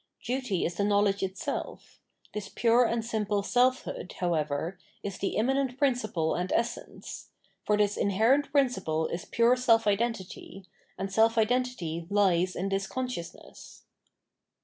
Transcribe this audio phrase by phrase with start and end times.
[0.23, 1.99] Duty is the knowledge itself;
[2.33, 7.27] this pure and simple selfhood, how ever, is the immanent principle and essence;
[7.67, 10.65] for this inherent principle is pure self identity,
[10.97, 13.83] and self identity lies in this consciousness.